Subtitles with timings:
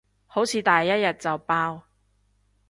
[0.25, 1.83] 好似第一日就爆